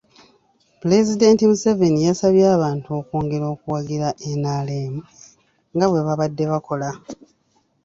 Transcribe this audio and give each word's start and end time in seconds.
Pulezidenti 0.81 1.43
Museveni 1.49 1.99
yasabye 2.09 2.43
abantu 2.55 2.87
okwongera 2.99 3.45
okuwagira 3.53 4.07
NRM 4.41 4.93
nga 5.73 5.85
bwe 5.89 6.01
babadde 6.07 6.43
bakola. 6.51 6.89